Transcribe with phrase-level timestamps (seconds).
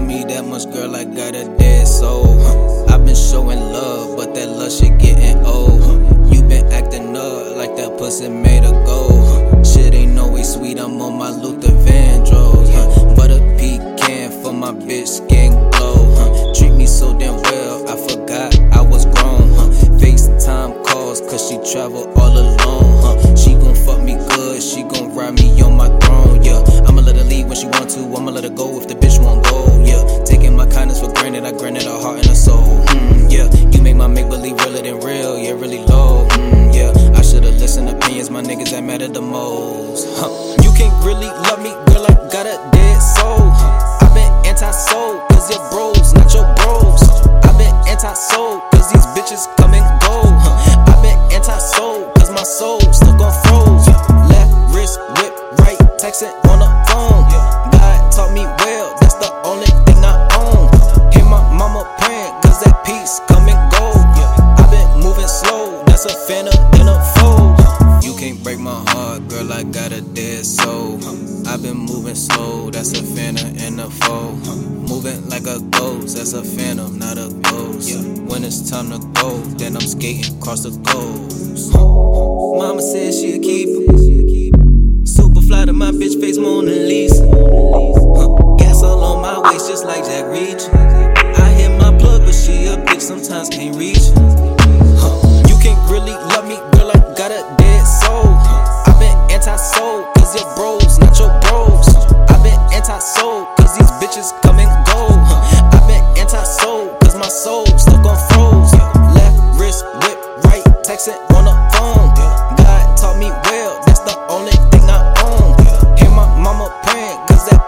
[0.00, 2.40] me that much, girl, I got a dead soul.
[2.88, 5.82] I've been showing love, but that love shit getting old.
[6.32, 9.66] You been acting up like that pussy made of gold.
[9.66, 12.72] Shit ain't always sweet, I'm on my Luther Vandross.
[12.72, 13.14] Huh?
[13.14, 16.14] But a pecan for my bitch skin glow.
[16.16, 16.52] Huh?
[16.54, 19.50] Treat me so damn well, I forgot I was grown.
[19.54, 19.68] Huh?
[19.98, 23.02] FaceTime calls, cause she travel all alone.
[23.02, 23.36] Huh?
[23.36, 26.42] She gon' fuck me good, she gon' ride me on my throne.
[26.42, 28.94] Yeah, I'ma let her leave when she want to, I'ma let her go if the
[28.94, 29.73] bitch won't go.
[30.24, 32.80] Taking my kindness for granted, I granted her heart and her soul.
[32.86, 36.26] Mm, yeah, you make my make believe realer than real, yeah, really low.
[36.30, 40.08] Mm, yeah, I should've listened to opinions, my niggas that matter the most.
[40.16, 40.32] Huh.
[40.62, 43.52] You can't really love me, girl, I got a dead soul.
[44.00, 47.04] i been anti-soul, cause your bros, not your bros.
[47.44, 50.24] i been anti-soul, cause these bitches come and go.
[50.40, 50.88] Huh.
[50.88, 53.88] i been anti-soul, cause my soul stuck on froze.
[54.32, 57.53] Left wrist whip, right texting on the phone.
[69.34, 70.98] Girl, I got a dead soul.
[71.46, 74.46] I've been moving slow, that's a phantom in a fold.
[74.88, 78.06] Moving like a ghost, that's a phantom, not a ghost.
[78.30, 81.74] When it's time to go, then I'm skating across the coast.
[81.74, 83.03] Mama said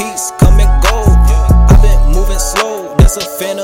[0.00, 0.96] peace come and go.
[1.68, 3.59] I've been moving slow, that's a fan